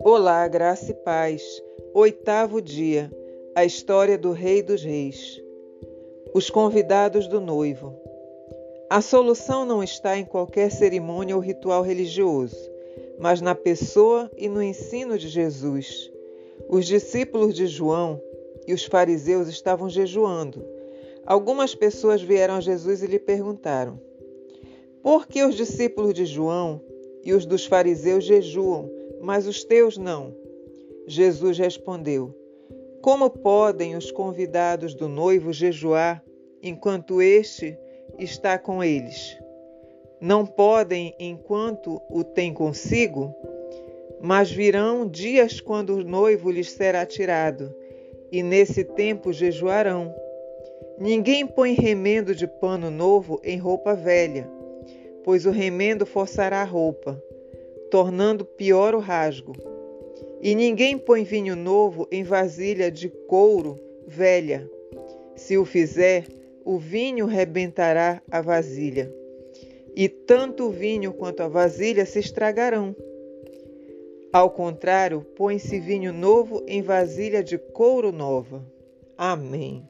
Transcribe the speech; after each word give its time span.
Olá, 0.00 0.48
graça 0.48 0.92
e 0.92 0.94
paz. 0.94 1.42
Oitavo 1.92 2.62
dia. 2.62 3.12
A 3.54 3.64
história 3.64 4.16
do 4.16 4.32
Rei 4.32 4.62
dos 4.62 4.82
Reis. 4.82 5.42
Os 6.32 6.48
convidados 6.48 7.26
do 7.26 7.40
noivo. 7.40 7.94
A 8.88 9.02
solução 9.02 9.64
não 9.64 9.82
está 9.82 10.16
em 10.16 10.24
qualquer 10.24 10.70
cerimônia 10.70 11.36
ou 11.36 11.42
ritual 11.42 11.82
religioso, 11.82 12.56
mas 13.18 13.40
na 13.40 13.54
pessoa 13.54 14.30
e 14.36 14.48
no 14.48 14.62
ensino 14.62 15.18
de 15.18 15.28
Jesus. 15.28 16.10
Os 16.68 16.86
discípulos 16.86 17.54
de 17.54 17.66
João 17.66 18.20
e 18.66 18.72
os 18.72 18.84
fariseus 18.84 19.48
estavam 19.48 19.90
jejuando. 19.90 20.64
Algumas 21.26 21.74
pessoas 21.74 22.22
vieram 22.22 22.54
a 22.54 22.60
Jesus 22.60 23.02
e 23.02 23.06
lhe 23.06 23.18
perguntaram: 23.18 24.00
Por 25.08 25.26
que 25.26 25.42
os 25.42 25.54
discípulos 25.54 26.12
de 26.12 26.26
João 26.26 26.82
e 27.24 27.32
os 27.32 27.46
dos 27.46 27.64
fariseus 27.64 28.24
jejuam? 28.24 28.90
mas 29.22 29.46
os 29.46 29.64
teus 29.64 29.96
não. 29.96 30.36
Jesus 31.06 31.56
respondeu: 31.56 32.34
Como 33.00 33.30
podem 33.30 33.96
os 33.96 34.10
convidados 34.10 34.92
do 34.94 35.08
noivo 35.08 35.50
jejuar 35.50 36.22
enquanto 36.62 37.22
este 37.22 37.74
está 38.18 38.58
com 38.58 38.84
eles? 38.84 39.34
Não 40.20 40.44
podem 40.44 41.14
enquanto 41.18 42.02
o 42.10 42.22
tem 42.22 42.52
consigo? 42.52 43.34
Mas 44.20 44.50
virão 44.50 45.08
dias 45.08 45.58
quando 45.58 45.94
o 45.94 46.04
noivo 46.04 46.50
lhes 46.50 46.70
será 46.70 47.06
tirado, 47.06 47.74
e 48.30 48.42
nesse 48.42 48.84
tempo 48.84 49.32
jejuarão. 49.32 50.14
Ninguém 50.98 51.46
põe 51.46 51.72
remendo 51.72 52.34
de 52.34 52.46
pano 52.46 52.90
novo 52.90 53.40
em 53.42 53.56
roupa 53.56 53.94
velha, 53.94 54.57
pois 55.28 55.44
o 55.44 55.50
remendo 55.50 56.06
forçará 56.06 56.62
a 56.62 56.64
roupa 56.64 57.22
tornando 57.90 58.46
pior 58.46 58.94
o 58.94 58.98
rasgo. 58.98 59.52
E 60.40 60.54
ninguém 60.54 60.96
põe 60.96 61.22
vinho 61.22 61.54
novo 61.54 62.08
em 62.10 62.24
vasilha 62.24 62.90
de 62.90 63.10
couro 63.10 63.78
velha. 64.06 64.66
Se 65.36 65.58
o 65.58 65.66
fizer, 65.66 66.24
o 66.64 66.78
vinho 66.78 67.26
rebentará 67.26 68.22
a 68.30 68.40
vasilha, 68.40 69.14
e 69.94 70.08
tanto 70.08 70.68
o 70.68 70.70
vinho 70.70 71.12
quanto 71.12 71.42
a 71.42 71.48
vasilha 71.48 72.06
se 72.06 72.20
estragarão. 72.20 72.96
Ao 74.32 74.48
contrário, 74.48 75.20
põe-se 75.36 75.78
vinho 75.78 76.10
novo 76.10 76.64
em 76.66 76.80
vasilha 76.80 77.44
de 77.44 77.58
couro 77.58 78.12
nova. 78.12 78.64
Amém. 79.18 79.86